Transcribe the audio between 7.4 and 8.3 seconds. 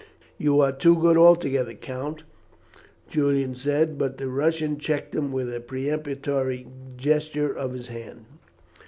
of his hand.